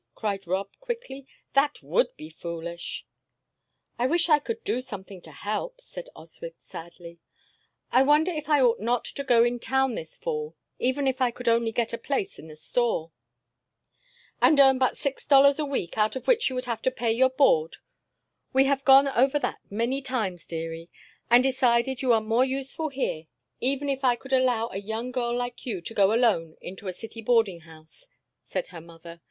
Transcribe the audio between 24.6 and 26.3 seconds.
a young girl like you to go